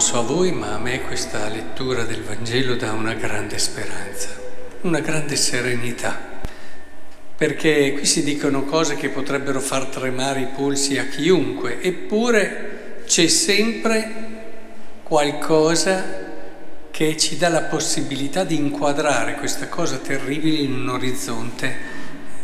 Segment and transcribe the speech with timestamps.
[0.00, 4.28] so a voi, ma a me questa lettura del Vangelo dà una grande speranza,
[4.80, 6.40] una grande serenità,
[7.36, 13.26] perché qui si dicono cose che potrebbero far tremare i polsi a chiunque, eppure c'è
[13.28, 14.12] sempre
[15.02, 16.04] qualcosa
[16.90, 21.76] che ci dà la possibilità di inquadrare questa cosa terribile in un orizzonte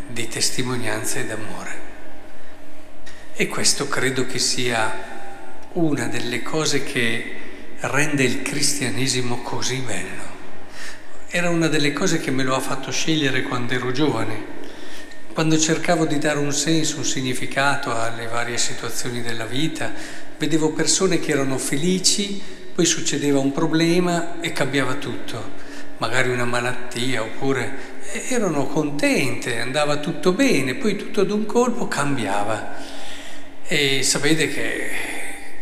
[0.09, 1.75] di testimonianza e d'amore.
[3.35, 5.16] E questo credo che sia
[5.77, 7.35] una delle cose che
[7.81, 10.35] rende il cristianesimo così bello.
[11.29, 14.55] Era una delle cose che me lo ha fatto scegliere quando ero giovane,
[15.35, 19.93] quando cercavo di dare un senso, un significato alle varie situazioni della vita,
[20.39, 22.41] vedevo persone che erano felici,
[22.75, 25.53] poi succedeva un problema e cambiava tutto,
[25.99, 27.95] magari una malattia oppure
[28.29, 32.77] erano contente, andava tutto bene, poi tutto ad un colpo cambiava.
[33.69, 35.16] E sapete che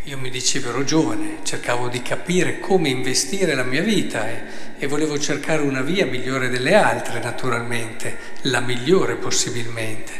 [0.05, 4.43] io mi dicevo, ero giovane, cercavo di capire come investire la mia vita e,
[4.77, 10.13] e, volevo cercare una via migliore delle altre, naturalmente, la migliore possibilmente.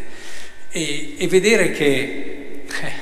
[0.69, 2.93] E, e vedere che eh,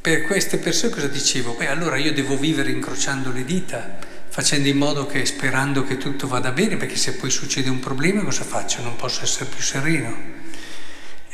[0.00, 1.52] per queste persone cosa dicevo?
[1.52, 3.98] Beh, allora io devo vivere incrociando le dita,
[4.30, 8.22] facendo in modo che, sperando che tutto vada bene, perché se poi succede un problema
[8.22, 8.80] cosa faccio?
[8.80, 10.40] Non posso essere più sereno.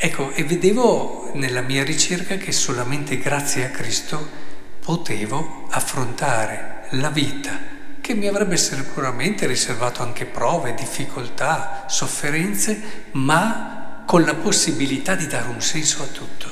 [0.01, 4.47] Ecco, e vedevo nella mia ricerca che solamente grazie a Cristo
[4.79, 7.59] potevo affrontare la vita
[8.01, 15.49] che mi avrebbe sicuramente riservato anche prove, difficoltà, sofferenze, ma con la possibilità di dare
[15.49, 16.49] un senso a tutto,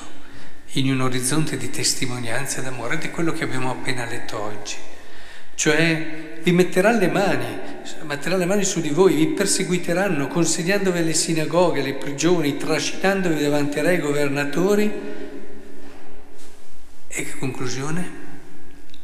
[0.72, 4.74] in un orizzonte di testimonianza d'amore, di quello che abbiamo appena letto oggi.
[5.56, 7.58] Cioè vi metterà le mani,
[8.02, 13.80] metterà le mani su di voi, vi perseguiteranno, consegnandovi alle sinagoghe, alle prigioni, trascinandovi davanti
[13.80, 14.92] a re governatori.
[17.08, 18.24] E che conclusione?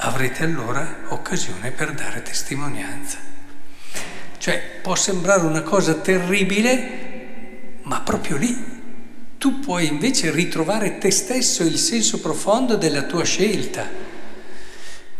[0.04, 3.18] avrete allora occasione per dare testimonianza.
[4.38, 8.80] Cioè può sembrare una cosa terribile, ma proprio lì
[9.38, 13.88] tu puoi invece ritrovare te stesso il senso profondo della tua scelta.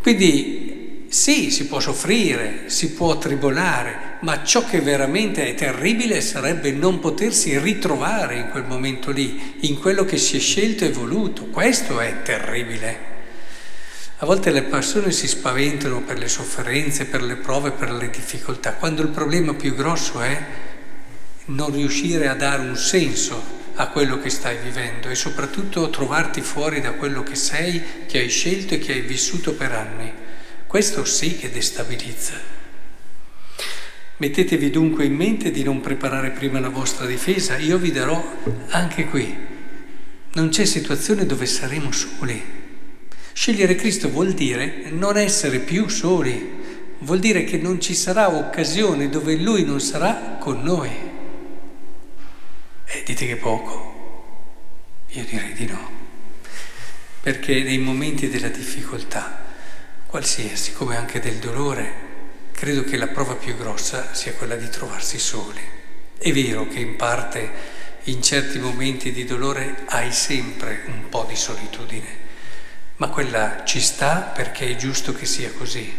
[0.01, 0.72] Quindi
[1.13, 6.97] sì, si può soffrire, si può tribolare, ma ciò che veramente è terribile sarebbe non
[6.97, 11.45] potersi ritrovare in quel momento lì, in quello che si è scelto e voluto.
[11.45, 13.11] Questo è terribile.
[14.17, 18.73] A volte le persone si spaventano per le sofferenze, per le prove, per le difficoltà,
[18.73, 20.43] quando il problema più grosso è
[21.45, 23.39] non riuscire a dare un senso
[23.75, 28.29] a quello che stai vivendo e soprattutto trovarti fuori da quello che sei, che hai
[28.29, 30.31] scelto e che hai vissuto per anni.
[30.73, 32.33] Questo sì che destabilizza.
[34.17, 38.39] Mettetevi dunque in mente di non preparare prima la vostra difesa, io vi darò
[38.69, 39.37] anche qui.
[40.33, 42.41] Non c'è situazione dove saremo soli.
[43.33, 46.63] Scegliere Cristo vuol dire non essere più soli,
[47.01, 50.89] vuol dire che non ci sarà occasione dove Lui non sarà con noi.
[52.85, 54.55] E dite che poco?
[55.09, 55.91] Io direi di no,
[57.21, 59.52] perché nei momenti della difficoltà,
[60.13, 61.93] qualsiasi, come anche del dolore,
[62.51, 65.59] credo che la prova più grossa sia quella di trovarsi soli.
[66.19, 67.49] È vero che in parte,
[68.03, 72.21] in certi momenti di dolore, hai sempre un po' di solitudine
[72.97, 75.91] ma quella ci sta perché è giusto che sia così.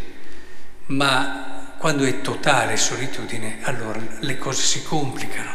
[0.87, 5.51] Ma quando è totale solitudine, allora le cose si complicano.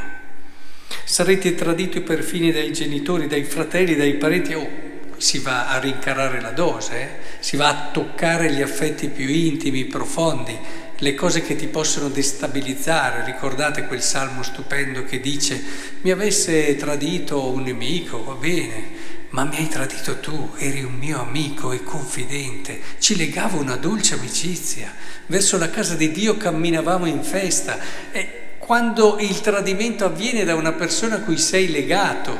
[1.06, 4.89] Sarete traditi perfino dai genitori, dai fratelli, dai parenti, oh,
[5.19, 7.09] si va a rincarare la dose, eh?
[7.40, 10.57] si va a toccare gli affetti più intimi, profondi,
[10.97, 13.24] le cose che ti possono destabilizzare.
[13.25, 15.62] Ricordate quel salmo stupendo che dice
[16.02, 21.22] mi avesse tradito un nemico, va bene, ma mi hai tradito tu, eri un mio
[21.22, 24.94] amico e confidente, ci legava una dolce amicizia,
[25.28, 27.78] verso la casa di Dio camminavamo in festa
[28.11, 32.38] e quando il tradimento avviene da una persona a cui sei legato,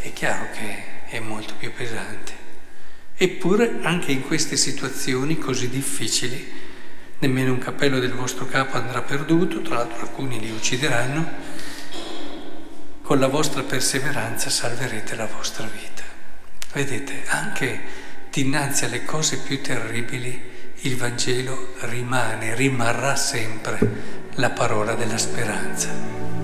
[0.00, 2.32] è chiaro che è molto più pesante.
[3.16, 6.50] Eppure anche in queste situazioni così difficili,
[7.18, 11.30] nemmeno un cappello del vostro capo andrà perduto, tra l'altro alcuni li uccideranno,
[13.02, 16.02] con la vostra perseveranza salverete la vostra vita.
[16.72, 17.80] Vedete, anche
[18.30, 20.50] dinanzi alle cose più terribili
[20.84, 26.41] il Vangelo rimane, rimarrà sempre la parola della speranza.